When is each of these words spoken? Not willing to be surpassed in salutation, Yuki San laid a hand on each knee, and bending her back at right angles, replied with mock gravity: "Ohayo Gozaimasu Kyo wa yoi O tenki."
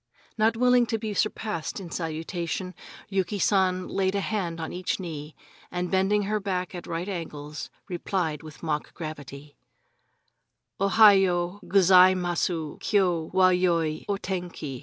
Not 0.35 0.57
willing 0.57 0.87
to 0.87 0.97
be 0.97 1.13
surpassed 1.13 1.79
in 1.79 1.91
salutation, 1.91 2.73
Yuki 3.07 3.37
San 3.37 3.87
laid 3.87 4.15
a 4.15 4.19
hand 4.19 4.59
on 4.59 4.73
each 4.73 4.99
knee, 4.99 5.35
and 5.69 5.91
bending 5.91 6.23
her 6.23 6.39
back 6.39 6.73
at 6.73 6.87
right 6.87 7.07
angles, 7.07 7.69
replied 7.87 8.41
with 8.41 8.63
mock 8.63 8.95
gravity: 8.95 9.57
"Ohayo 10.79 11.59
Gozaimasu 11.65 12.79
Kyo 12.79 13.29
wa 13.31 13.49
yoi 13.49 14.03
O 14.09 14.17
tenki." 14.17 14.79